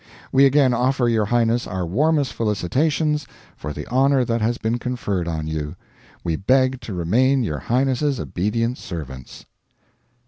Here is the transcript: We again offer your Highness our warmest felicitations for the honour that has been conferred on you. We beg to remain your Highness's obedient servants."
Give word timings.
We 0.31 0.47
again 0.47 0.73
offer 0.73 1.07
your 1.07 1.25
Highness 1.25 1.67
our 1.67 1.85
warmest 1.85 2.33
felicitations 2.33 3.27
for 3.55 3.71
the 3.71 3.85
honour 3.89 4.25
that 4.25 4.41
has 4.41 4.57
been 4.57 4.79
conferred 4.79 5.27
on 5.27 5.45
you. 5.45 5.75
We 6.23 6.35
beg 6.37 6.81
to 6.81 6.95
remain 6.95 7.43
your 7.43 7.59
Highness's 7.59 8.19
obedient 8.19 8.79
servants." 8.79 9.45